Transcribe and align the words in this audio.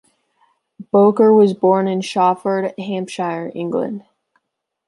Bowker 0.91 1.31
was 1.31 1.53
born 1.53 1.87
in 1.87 2.01
Shawford, 2.01 2.73
Hampshire, 2.79 3.51
England. 3.53 4.03